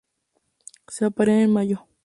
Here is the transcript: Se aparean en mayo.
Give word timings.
Se 0.87 1.05
aparean 1.05 1.41
en 1.41 1.53
mayo. 1.53 1.85